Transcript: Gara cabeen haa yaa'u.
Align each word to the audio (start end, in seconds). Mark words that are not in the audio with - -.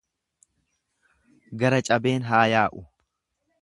Gara 1.65 1.83
cabeen 1.91 2.29
haa 2.31 2.45
yaa'u. 2.57 2.87